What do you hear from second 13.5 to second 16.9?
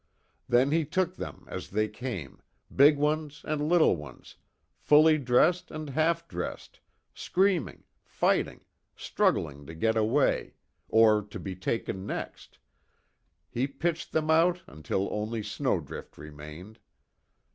pitched them out until only Snowdrift remained.